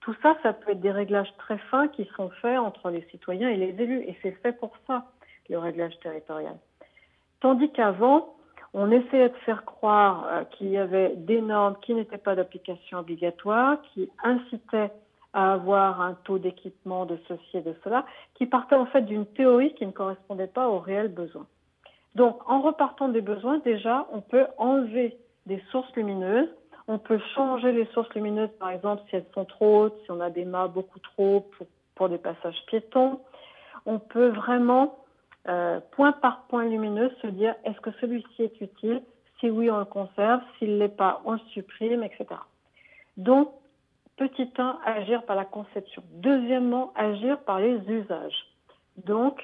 [0.00, 3.50] Tout ça, ça peut être des réglages très fins qui sont faits entre les citoyens
[3.50, 4.04] et les élus.
[4.04, 5.04] Et c'est fait pour ça,
[5.50, 6.56] le réglage territorial.
[7.40, 8.33] Tandis qu'avant,
[8.74, 12.98] on essayait de faire croire euh, qu'il y avait des normes qui n'étaient pas d'application
[12.98, 14.90] obligatoire, qui incitaient
[15.32, 19.26] à avoir un taux d'équipement de ceci et de cela, qui partait en fait d'une
[19.26, 21.46] théorie qui ne correspondait pas aux réels besoins.
[22.14, 26.48] Donc, en repartant des besoins, déjà, on peut enlever des sources lumineuses.
[26.86, 30.20] On peut changer les sources lumineuses, par exemple, si elles sont trop hautes, si on
[30.20, 33.20] a des mâts beaucoup trop pour, pour des passages piétons.
[33.86, 35.03] On peut vraiment,
[35.48, 39.02] euh, point par point lumineux, se dire est-ce que celui-ci est utile?
[39.40, 40.40] Si oui, on le conserve.
[40.58, 42.26] S'il ne l'est pas, on le supprime, etc.
[43.16, 43.50] Donc,
[44.16, 46.02] petit 1, agir par la conception.
[46.12, 48.46] Deuxièmement, agir par les usages.
[48.96, 49.42] Donc,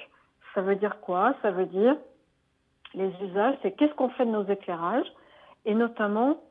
[0.55, 1.35] ça veut dire quoi?
[1.41, 1.95] Ça veut dire
[2.93, 5.07] les usages, c'est qu'est-ce qu'on fait de nos éclairages?
[5.65, 6.41] Et notamment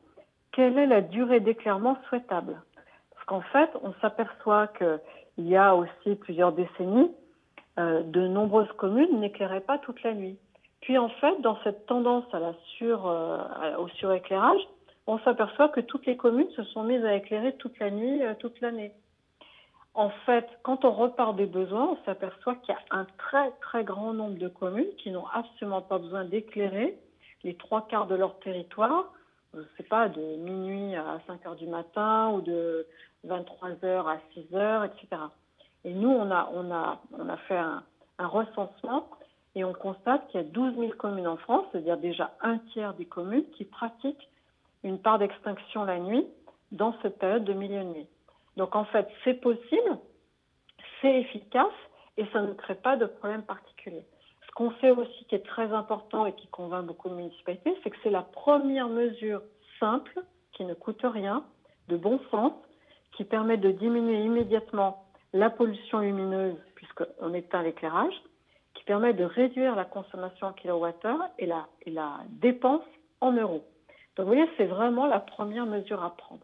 [0.51, 2.61] quelle est la durée d'éclairement souhaitable?
[3.13, 7.11] Parce qu'en fait, on s'aperçoit qu'il y a aussi plusieurs décennies,
[7.77, 10.37] de nombreuses communes n'éclairaient pas toute la nuit.
[10.81, 14.61] Puis en fait, dans cette tendance à la euh, au suréclairage,
[15.07, 18.33] on s'aperçoit que toutes les communes se sont mises à éclairer toute la nuit, euh,
[18.39, 18.91] toute l'année.
[19.93, 23.83] En fait, quand on repart des besoins, on s'aperçoit qu'il y a un très très
[23.83, 26.97] grand nombre de communes qui n'ont absolument pas besoin d'éclairer
[27.43, 29.11] les trois quarts de leur territoire,
[29.53, 32.87] je ne sais pas, de minuit à 5 heures du matin ou de
[33.25, 35.07] 23 heures à 6 heures, etc.
[35.83, 37.83] Et nous, on a, on a, on a fait un,
[38.19, 39.07] recensement
[39.55, 42.93] et on constate qu'il y a 12 000 communes en France, c'est-à-dire déjà un tiers
[42.93, 44.29] des communes qui pratiquent
[44.83, 46.27] une part d'extinction la nuit
[46.71, 48.07] dans cette période de milieu de nuit.
[48.57, 49.97] Donc en fait, c'est possible,
[51.01, 51.73] c'est efficace
[52.17, 54.05] et ça ne crée pas de problème particulier.
[54.47, 57.89] Ce qu'on sait aussi qui est très important et qui convainc beaucoup de municipalités, c'est
[57.89, 59.41] que c'est la première mesure
[59.79, 61.43] simple, qui ne coûte rien,
[61.87, 62.53] de bon sens,
[63.13, 65.00] qui permet de diminuer immédiatement
[65.33, 68.13] la pollution lumineuse puisqu'on éteint l'éclairage,
[68.73, 72.83] qui permet de réduire la consommation en kilowattheure et la, et la dépense
[73.19, 73.63] en euros.
[74.15, 76.41] Donc vous voyez, c'est vraiment la première mesure à prendre.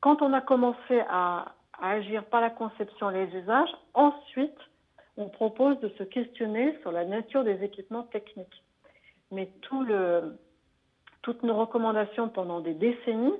[0.00, 4.58] Quand on a commencé à, agir par la conception et les usages, ensuite,
[5.16, 8.62] on propose de se questionner sur la nature des équipements techniques.
[9.30, 13.32] Mais toutes nos recommandations pendant des décennies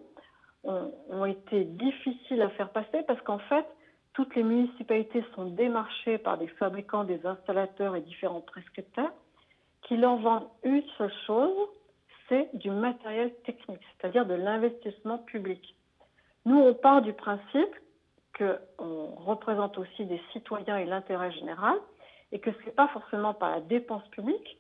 [0.65, 3.67] ont été difficiles à faire passer parce qu'en fait,
[4.13, 9.13] toutes les municipalités sont démarchées par des fabricants, des installateurs et différents prescripteurs
[9.83, 11.69] qui leur vendent une seule chose,
[12.29, 15.75] c'est du matériel technique, c'est-à-dire de l'investissement public.
[16.45, 17.75] Nous, on part du principe
[18.37, 21.77] qu'on représente aussi des citoyens et l'intérêt général
[22.33, 24.59] et que ce n'est pas forcément par la dépense publique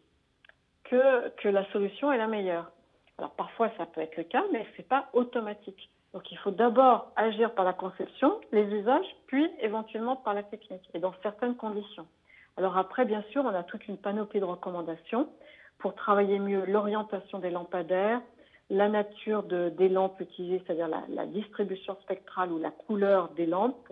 [0.85, 2.71] que, que la solution est la meilleure.
[3.19, 5.91] Alors parfois ça peut être le cas, mais ce n'est pas automatique.
[6.12, 10.88] Donc il faut d'abord agir par la conception, les usages, puis éventuellement par la technique,
[10.94, 12.07] et dans certaines conditions.
[12.57, 15.29] Alors après, bien sûr, on a toute une panoplie de recommandations
[15.79, 18.20] pour travailler mieux l'orientation des lampadaires,
[18.70, 23.88] la nature de, des lampes utilisées, c'est-à-dire la, distribution spectrale ou la couleur des lampes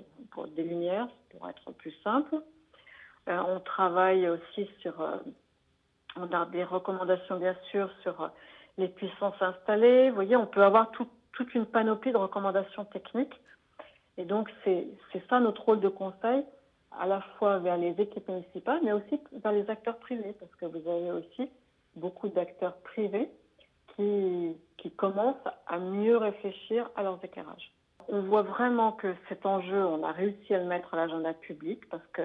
[0.54, 2.36] des lumières, pour être plus simple.
[3.28, 5.16] Euh, on travaille aussi sur, euh,
[6.16, 8.28] on a des recommandations bien sûr sur euh,
[8.76, 10.10] les puissances installées.
[10.10, 13.40] Vous voyez, on peut avoir tout, toute une panoplie de recommandations techniques.
[14.18, 14.88] Et donc, c'est
[15.30, 16.42] ça notre rôle de conseil,
[16.98, 20.66] à la fois vers les équipes municipales, mais aussi vers les acteurs privés, parce que
[20.66, 21.48] vous avez aussi
[21.94, 23.30] beaucoup d'acteurs privés
[23.94, 25.36] qui, qui commencent
[25.68, 27.72] à mieux réfléchir à leurs éclairages.
[28.08, 31.88] On voit vraiment que cet enjeu, on a réussi à le mettre à l'agenda public
[31.88, 32.22] parce que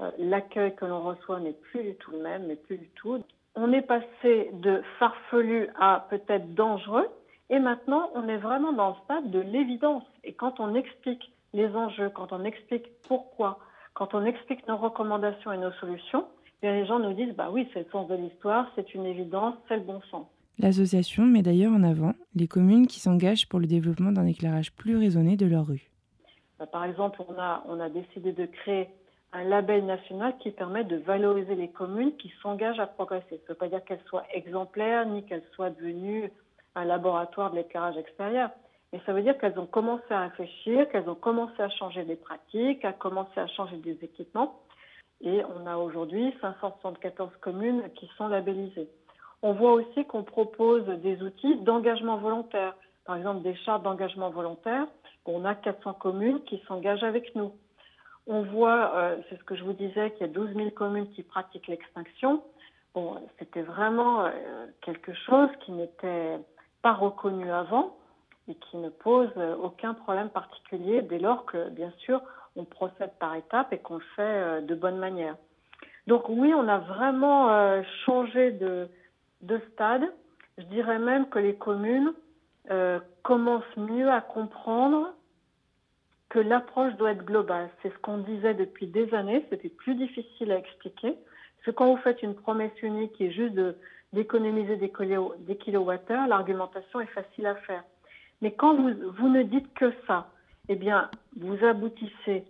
[0.00, 3.20] euh, l'accueil que l'on reçoit n'est plus du tout le même, mais plus du tout.
[3.56, 7.08] On est passé de farfelu à peut-être dangereux
[7.50, 10.04] et maintenant on est vraiment dans le stade de l'évidence.
[10.24, 13.58] Et quand on explique les enjeux, quand on explique pourquoi,
[13.94, 16.26] quand on explique nos recommandations et nos solutions,
[16.62, 19.54] eh les gens nous disent bah oui, c'est le sens de l'histoire, c'est une évidence,
[19.68, 20.26] c'est le bon sens.
[20.58, 24.96] L'association met d'ailleurs en avant les communes qui s'engagent pour le développement d'un éclairage plus
[24.96, 25.88] raisonné de leur rue.
[26.58, 28.88] Bah, par exemple, on a, on a décidé de créer
[29.32, 33.26] un label national qui permet de valoriser les communes qui s'engagent à progresser.
[33.30, 36.30] Ça ne veut pas dire qu'elles soient exemplaires ni qu'elles soient devenues
[36.78, 38.50] un laboratoire de l'éclairage extérieur.
[38.92, 42.16] Mais ça veut dire qu'elles ont commencé à réfléchir, qu'elles ont commencé à changer des
[42.16, 44.60] pratiques, à commencer à changer des équipements.
[45.20, 48.88] Et on a aujourd'hui 574 communes qui sont labellisées.
[49.42, 54.86] On voit aussi qu'on propose des outils d'engagement volontaire, par exemple des chartes d'engagement volontaire.
[55.26, 57.52] On a 400 communes qui s'engagent avec nous.
[58.26, 61.08] On voit, euh, c'est ce que je vous disais, qu'il y a 12 000 communes
[61.10, 62.42] qui pratiquent l'extinction.
[62.94, 66.38] Bon, c'était vraiment euh, quelque chose qui n'était
[66.82, 67.96] pas reconnus avant
[68.48, 72.22] et qui ne posent aucun problème particulier dès lors que, bien sûr,
[72.58, 75.36] on procède par étapes et qu'on le fait euh, de bonne manière.
[76.06, 78.88] Donc oui, on a vraiment euh, changé de,
[79.42, 80.02] de, stade.
[80.56, 82.12] Je dirais même que les communes
[82.70, 85.12] euh, commencent mieux à comprendre
[86.30, 87.70] que l'approche doit être globale.
[87.82, 91.12] C'est ce qu'on disait depuis des années, c'était plus difficile à expliquer.
[91.12, 93.54] Parce que quand vous faites une promesse unique qui est juste
[94.12, 94.92] d'économiser des,
[95.40, 97.84] des kilowattheures, l'argumentation est facile à faire.
[98.40, 100.28] Mais quand vous, vous ne dites que ça,
[100.68, 102.44] eh bien, vous aboutissez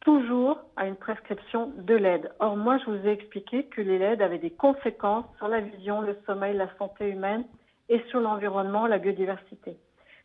[0.00, 2.30] toujours à une prescription de l'aide.
[2.38, 6.00] Or, moi, je vous ai expliqué que les LED avaient des conséquences sur la vision,
[6.00, 7.44] le sommeil, la santé humaine
[7.88, 9.76] et sur l'environnement, la biodiversité.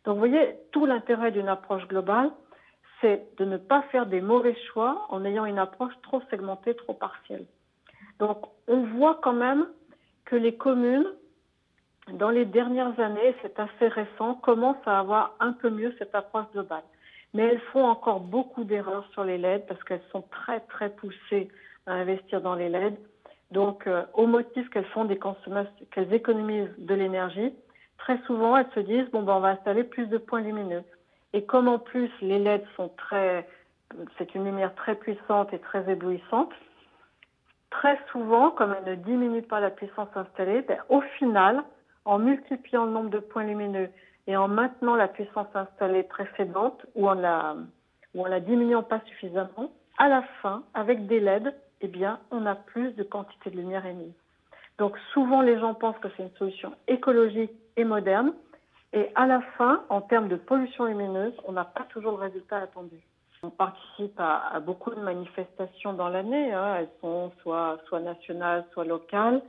[0.04, 2.30] Donc, vous voyez, tout l'intérêt d'une approche globale,
[3.00, 6.94] c'est de ne pas faire des mauvais choix en ayant une approche trop segmentée, trop
[6.94, 7.46] partielle.
[8.18, 8.38] Donc,
[8.68, 9.66] on voit quand même
[10.24, 11.06] que les communes,
[12.12, 16.46] dans les dernières années, c'est assez récent, commencent à avoir un peu mieux cette approche
[16.52, 16.84] globale
[17.34, 21.48] mais elles font encore beaucoup d'erreurs sur les LED parce qu'elles sont très très poussées
[21.86, 22.96] à investir dans les LED.
[23.50, 27.52] Donc, euh, au motif qu'elles font des consommations, qu'elles économisent de l'énergie,
[27.98, 30.84] très souvent elles se disent bon ben on va installer plus de points lumineux.
[31.32, 33.46] Et comme en plus les LED sont très,
[34.16, 36.52] c'est une lumière très puissante et très éblouissante,
[37.78, 41.62] très souvent, comme elles ne diminuent pas la puissance installée, ben, au final,
[42.04, 43.90] en multipliant le nombre de points lumineux
[44.26, 47.56] et en maintenant la puissance installée précédente ou en la,
[48.14, 52.46] ou en la diminuant pas suffisamment, à la fin, avec des LED, eh bien, on
[52.46, 54.14] a plus de quantité de lumière émise.
[54.78, 58.32] Donc souvent, les gens pensent que c'est une solution écologique et moderne,
[58.92, 62.58] et à la fin, en termes de pollution lumineuse, on n'a pas toujours le résultat
[62.58, 62.96] attendu.
[63.44, 66.50] On participe à, beaucoup de manifestations dans l'année.
[66.54, 66.76] Hein.
[66.78, 69.42] Elles sont soit, soit nationales, soit locales,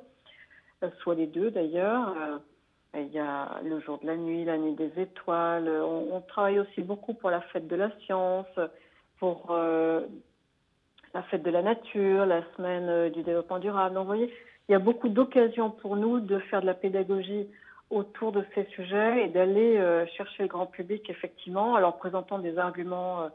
[0.83, 2.09] euh, soit les deux d'ailleurs.
[2.09, 2.37] Euh,
[2.99, 5.69] il y a le jour de la nuit, la nuit des étoiles.
[5.69, 8.47] On, travaille aussi beaucoup pour la fête de la science,
[9.19, 10.01] pour euh,
[11.13, 13.95] la fête de la nature, la semaine du développement durable.
[13.95, 14.33] Donc, vous voyez,
[14.67, 17.47] il y a beaucoup d'occasions pour nous de faire de la pédagogie
[17.89, 22.57] autour de ces sujets et d'aller chercher le grand public, effectivement, en leur présentant des
[22.57, 23.29] arguments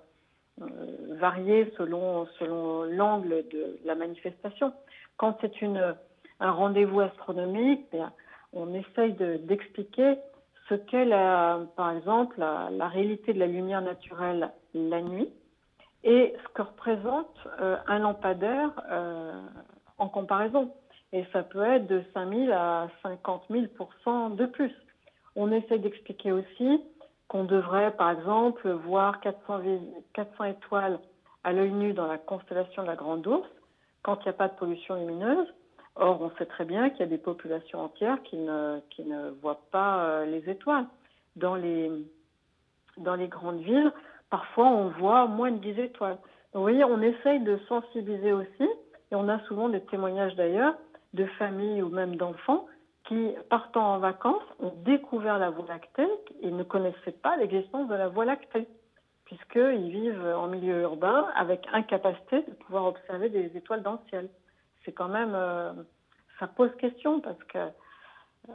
[1.18, 4.72] variés selon, selon l'angle de la manifestation.
[5.16, 5.94] Quand c'est une,
[6.40, 8.12] un rendez-vous astronomique, bien,
[8.52, 10.16] on essaye d'expliquer
[10.68, 11.06] ce qu'est,
[11.76, 15.28] par exemple, la, réalité de la lumière naturelle la nuit
[16.04, 19.42] et ce que représente euh, un lampadaire euh,
[19.98, 20.72] en comparaison.
[21.12, 23.64] Et ça peut être de 5 000 à 50 000
[24.36, 24.72] de plus.
[25.36, 26.80] On essaye d'expliquer aussi
[27.30, 29.60] qu'on devrait, par exemple, voir 400,
[30.14, 30.98] 400 étoiles
[31.44, 33.48] à l'œil nu dans la constellation de la Grande Ourse
[34.02, 35.46] quand il n'y a pas de pollution lumineuse
[35.94, 39.30] Or, on sait très bien qu'il y a des populations entières qui ne, qui ne
[39.42, 40.86] voient pas euh, les étoiles.
[41.36, 41.90] Dans les,
[42.96, 43.92] dans les grandes villes,
[44.28, 46.16] parfois on voit moins de 10 étoiles.
[46.52, 48.68] Donc, vous voyez, on essaye de sensibiliser aussi,
[49.12, 50.74] et on a souvent des témoignages d'ailleurs
[51.14, 52.66] de familles ou même d'enfants
[53.04, 56.08] qui, partant en vacances, ont découvert la Voie lactée
[56.42, 58.68] et ne connaissaient pas l'existence de la Voie lactée,
[59.24, 64.28] puisqu'ils vivent en milieu urbain avec incapacité de pouvoir observer des étoiles dans le ciel
[64.84, 65.72] c'est quand même, euh,
[66.38, 67.68] ça pose question parce que euh,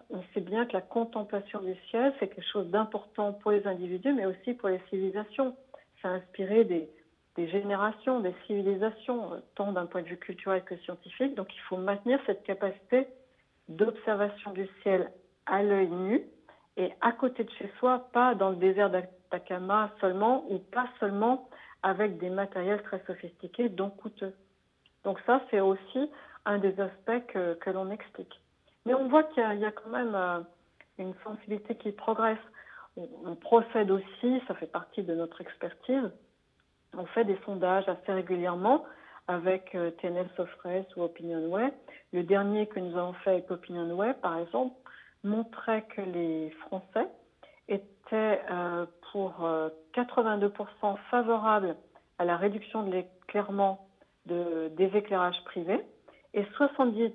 [0.10, 4.14] on sait bien que la contemplation du ciel, c'est quelque chose d'important pour les individus,
[4.14, 5.56] mais aussi pour les civilisations.
[6.02, 6.90] Ça a inspiré des,
[7.38, 11.36] générations, des civilisations, euh, tant d'un point de vue culturel que scientifique.
[11.36, 13.08] Donc il faut maintenir cette capacité
[13.68, 15.12] d'observation du ciel
[15.46, 16.24] à l'œil nu
[16.78, 21.50] et à côté de chez soi, pas dans le désert d'Atacama seulement ou pas seulement
[21.84, 24.34] avec des matériels très sophistiqués, donc coûteux.
[25.04, 26.10] Donc ça, c'est aussi
[26.46, 28.42] un des aspects que, l'on explique.
[28.86, 30.40] Mais on voit qu'il y, a quand même euh,
[30.98, 32.40] une sensibilité qui progresse.
[32.98, 36.10] On, procède aussi, ça fait partie de notre expertise,
[36.94, 38.86] on fait des sondages assez régulièrement
[39.28, 41.72] avec euh, TNL Sofres ou OpinionWay.
[42.14, 44.76] Le dernier que nous avons fait avec OpinionWay, par exemple,
[45.24, 47.08] montrait que les Français
[47.68, 49.48] étaient euh, pour
[49.96, 50.52] 82%
[51.10, 51.76] favorables
[52.20, 53.88] à la réduction de l'éclairement
[54.26, 55.84] de, des éclairages privés
[56.34, 57.12] et 79%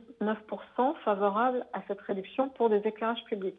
[1.04, 3.58] favorables à cette réduction pour des éclairages publics.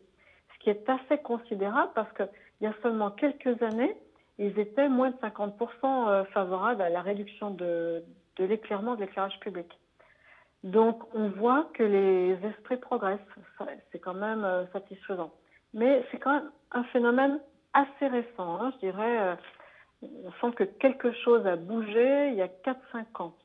[0.53, 2.27] Ce qui est assez considérable parce qu'il
[2.61, 3.95] y a seulement quelques années,
[4.39, 5.51] ils étaient moins de 50%
[5.83, 8.03] euh, favorables à la réduction de,
[8.37, 9.67] de l'éclairement de l'éclairage public.
[10.63, 13.19] Donc on voit que les esprits progressent,
[13.91, 15.33] c'est quand même euh, satisfaisant.
[15.73, 17.39] Mais c'est quand même un phénomène
[17.73, 19.19] assez récent, hein, je dirais.
[19.19, 19.35] Euh,
[20.01, 23.35] on sent que quelque chose a bougé il y a 4-5 ans.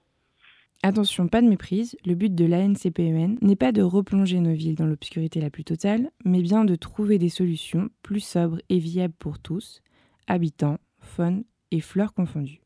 [0.83, 4.87] Attention, pas de méprise, le but de l'ANCPEN n'est pas de replonger nos villes dans
[4.87, 9.39] l'obscurité la plus totale, mais bien de trouver des solutions plus sobres et viables pour
[9.39, 9.83] tous,
[10.27, 12.61] habitants, faune et fleurs confondues.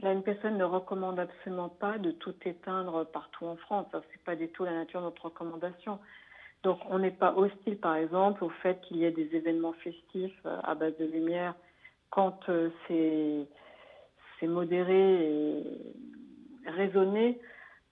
[0.00, 3.86] La NPSN ne recommande absolument pas de tout éteindre partout en France.
[3.92, 5.98] Ce n'est pas du tout la nature de notre recommandation.
[6.62, 10.38] Donc on n'est pas hostile, par exemple, au fait qu'il y ait des événements festifs
[10.46, 11.54] euh, à base de lumière
[12.10, 15.62] quand euh, c'est modéré et
[16.66, 17.40] raisonner,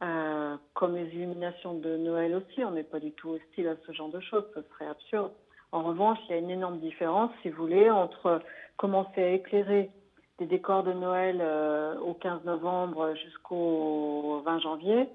[0.02, 2.64] euh, comme les illuminations de Noël aussi.
[2.64, 5.32] On n'est pas du tout hostile à ce genre de choses, ce serait absurde.
[5.72, 8.40] En revanche, il y a une énorme différence, si vous voulez, entre
[8.76, 9.90] commencer à éclairer
[10.38, 15.08] des décors de Noël euh, au 15 novembre jusqu'au 20 janvier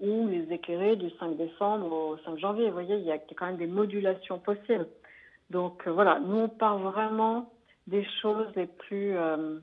[0.00, 2.66] ou les éclairer du 5 décembre au 5 janvier.
[2.66, 4.86] Vous voyez, il y a quand même des modulations possibles.
[5.50, 7.50] Donc euh, voilà, nous on part vraiment
[7.86, 9.60] des choses les plus euh,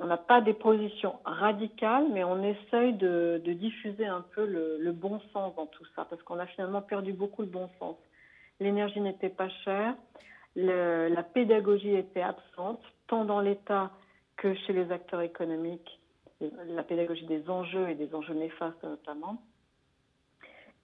[0.00, 5.20] on n'a pas des positions radicales, mais on essaye de, diffuser un peu le, bon
[5.32, 7.96] sens dans tout ça, parce qu'on a finalement perdu beaucoup le bon sens.
[8.60, 9.94] L'énergie n'était pas chère,
[10.56, 13.90] la pédagogie était absente, tant dans l'État
[14.36, 16.00] que chez les acteurs économiques,
[16.40, 19.42] la pédagogie des enjeux et des enjeux néfastes notamment.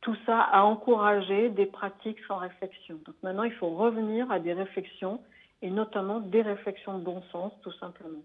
[0.01, 3.01] Tout ça a encouragé des pratiques sans réflexion.
[3.05, 5.21] Donc maintenant, il faut revenir à des réflexions,
[5.61, 8.23] et notamment des réflexions de bon sens, tout simplement.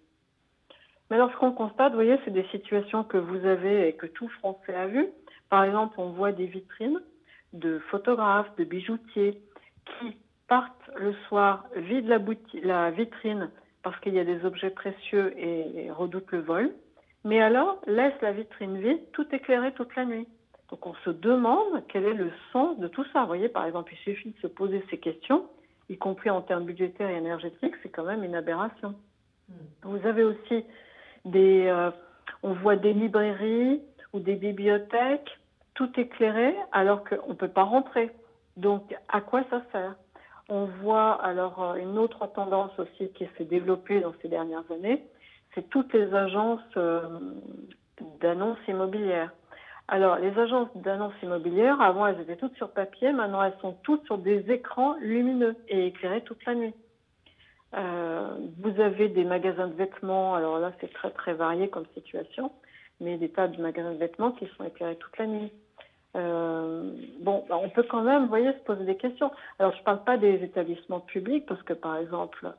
[1.09, 4.05] Mais alors, ce qu'on constate, vous voyez, c'est des situations que vous avez et que
[4.05, 5.07] tout Français a vu.
[5.49, 7.01] Par exemple, on voit des vitrines
[7.53, 9.41] de photographes, de bijoutiers
[9.85, 10.15] qui
[10.47, 12.19] partent le soir, vident la,
[12.63, 13.49] la vitrine
[13.83, 16.73] parce qu'il y a des objets précieux et, redoutent le vol,
[17.25, 20.27] mais alors laissent la vitrine vide, tout éclairé toute la nuit.
[20.69, 23.21] Donc on se demande quel est le sens de tout ça.
[23.21, 25.45] Vous voyez, par exemple, il suffit de se poser ces questions,
[25.89, 28.95] y compris en termes budgétaires et énergétiques, c'est quand même une aberration.
[29.49, 29.53] Hmm.
[29.83, 30.65] Vous avez aussi
[31.25, 31.91] des, euh,
[32.41, 33.81] on voit des librairies
[34.13, 35.39] ou des bibliothèques
[35.75, 38.11] tout éclairées alors qu'on ne peut pas rentrer.
[38.55, 39.95] Donc, à quoi ça sert?
[40.55, 45.03] On voit alors euh, une autre tendance aussi qui s'est développée dans ces dernières années,
[45.55, 47.01] c'est toutes les agences euh,
[48.21, 49.33] d'annonces immobilières.
[49.87, 54.05] Alors, les agences d'annonces immobilières, avant, elles étaient toutes sur papier, maintenant, elles sont toutes
[54.05, 56.75] sur des écrans lumineux et éclairées toute la nuit.
[57.75, 62.51] Euh, vous avez des magasins de vêtements, alors là c'est très très varié comme situation,
[63.01, 65.51] mais des tas de magasins de vêtements qui sont éclairés toute la nuit.
[66.15, 66.91] Euh,
[67.21, 69.31] bon, bah, on peut quand même, vous voyez, se poser des questions.
[69.59, 72.53] Alors je ne parle pas des établissements publics parce que par exemple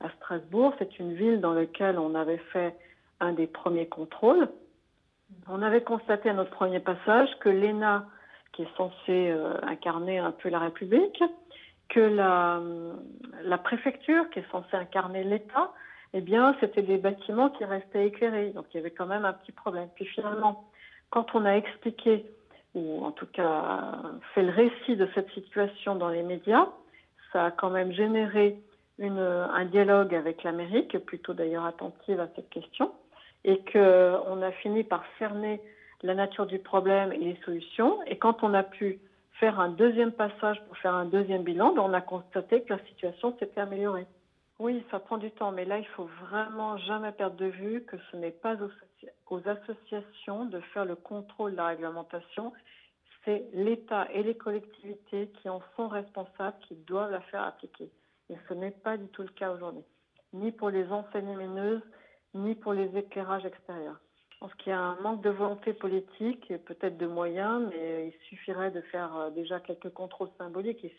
[0.00, 2.74] à Strasbourg, c'est une ville dans laquelle on avait fait
[3.20, 4.48] un des premiers contrôles.
[5.48, 8.06] On avait constaté à notre premier passage que l'ENA,
[8.52, 11.22] qui est censé euh, incarner un peu la République,
[11.88, 12.60] que la,
[13.42, 15.72] la préfecture, qui est censée incarner l'État,
[16.12, 18.50] eh bien, c'était des bâtiments qui restaient éclairés.
[18.50, 19.88] Donc, il y avait quand même un petit problème.
[19.96, 20.64] Puis finalement,
[21.10, 22.24] quand on a expliqué,
[22.74, 24.02] ou en tout cas
[24.34, 26.66] fait le récit de cette situation dans les médias,
[27.32, 28.58] ça a quand même généré
[29.00, 32.92] un dialogue avec l'Amérique, plutôt d'ailleurs attentive à cette question,
[33.44, 35.60] et qu'on a fini par cerner
[36.02, 37.98] la nature du problème et les solutions.
[38.06, 39.00] Et quand on a pu
[39.40, 42.78] faire un deuxième passage pour faire un deuxième bilan, ben, on a constaté que la
[42.86, 44.06] situation s'était améliorée.
[44.60, 47.96] Oui, ça prend du temps, mais là, il faut vraiment jamais perdre de vue que
[48.10, 48.56] ce n'est pas
[49.26, 52.52] aux, associations de faire le contrôle de la réglementation.
[53.24, 57.90] C'est l'État et les collectivités qui en sont responsables, qui doivent la faire appliquer.
[58.30, 59.82] Et ce n'est pas du tout le cas aujourd'hui,
[60.32, 61.82] ni pour les enseignes lumineuses,
[62.34, 63.98] ni pour les éclairages extérieurs.
[64.30, 68.08] Je pense qu'il y a un manque de volonté politique et peut-être de moyens, mais
[68.08, 70.80] il suffirait de faire euh, déjà quelques contrôles symboliques.
[70.82, 70.92] Il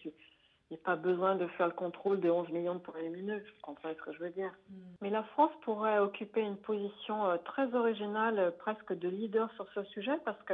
[0.72, 3.62] n'y a pas besoin de faire le contrôle des 11 millions de points lumineux, vous
[3.62, 4.52] comprenez ce que je veux dire.
[4.70, 4.74] Mm.
[5.02, 9.68] Mais la France pourrait occuper une position euh, très originale, euh, presque de leader sur
[9.74, 10.54] ce sujet, parce que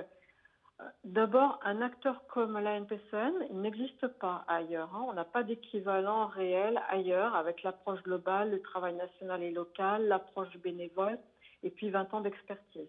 [1.03, 4.89] D'abord, un acteur comme la NPCN, il n'existe pas ailleurs.
[4.95, 5.05] Hein.
[5.07, 10.55] On n'a pas d'équivalent réel ailleurs avec l'approche globale, le travail national et local, l'approche
[10.57, 11.19] bénévole
[11.63, 12.87] et puis 20 ans d'expertise.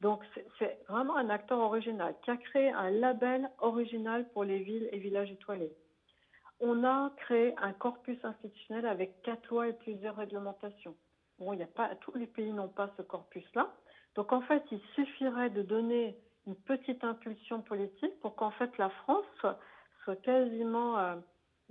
[0.00, 0.22] Donc
[0.58, 4.98] c'est vraiment un acteur original qui a créé un label original pour les villes et
[4.98, 5.72] villages étoilés.
[6.60, 10.96] On a créé un corpus institutionnel avec quatre lois et plusieurs réglementations.
[11.38, 13.72] Bon, il a pas, tous les pays n'ont pas ce corpus-là.
[14.16, 18.90] Donc en fait, il suffirait de donner une petite impulsion politique pour qu'en fait la
[18.90, 19.58] France soit,
[20.22, 21.16] quasiment euh,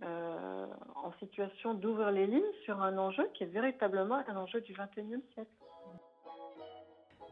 [0.04, 4.74] euh, en situation d'ouvrir les lignes sur un enjeu qui est véritablement un enjeu du
[4.74, 5.50] XXIe siècle.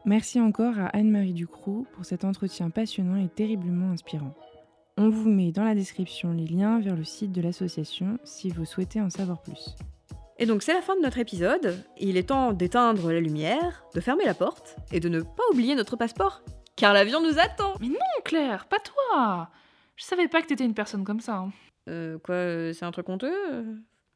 [0.04, 4.34] Merci encore à Anne-Marie Ducroux pour cet entretien passionnant et terriblement inspirant.
[4.96, 8.64] On vous met dans la description les liens vers le site de l'association si vous
[8.64, 9.74] souhaitez en savoir plus.
[10.38, 11.82] Et donc c'est la fin de notre épisode.
[11.98, 15.74] Il est temps d'éteindre la lumière, de fermer la porte et de ne pas oublier
[15.74, 16.42] notre passeport.
[16.76, 19.50] Car l'avion nous attend Non, Claire, pas toi
[19.96, 21.36] Je savais pas que t'étais une personne comme ça.
[21.36, 21.52] hein.
[21.88, 23.74] Euh, quoi, euh, c'est un truc honteux euh?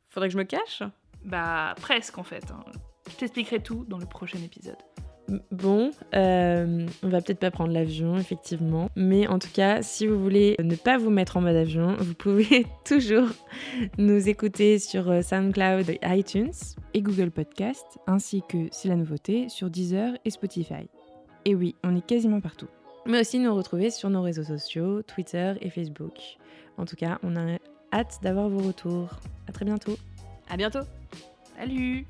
[0.09, 0.83] Faudrait que je me cache?
[1.25, 2.45] Bah, presque en fait.
[2.51, 2.65] hein.
[3.09, 4.77] Je t'expliquerai tout dans le prochain épisode.
[5.51, 8.89] Bon, euh, on va peut-être pas prendre l'avion, effectivement.
[8.97, 12.15] Mais en tout cas, si vous voulez ne pas vous mettre en mode avion, vous
[12.15, 13.29] pouvez toujours
[13.99, 16.53] nous écouter sur euh, SoundCloud, iTunes
[16.95, 20.89] et Google Podcast, ainsi que, c'est la nouveauté, sur Deezer et Spotify.
[21.45, 22.69] Et oui, on est quasiment partout.
[23.07, 26.15] Mais aussi nous retrouver sur nos réseaux sociaux, Twitter et Facebook.
[26.77, 27.59] En tout cas, on a
[27.93, 29.09] hâte d'avoir vos retours.
[29.49, 29.97] À très bientôt.
[30.49, 30.81] À bientôt
[31.57, 32.07] Salut